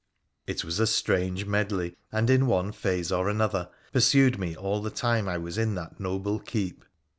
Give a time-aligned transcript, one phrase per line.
[0.47, 4.89] It was a strange medley, and in one phase or another pursued me all the
[4.89, 6.83] time I was in that noble keep.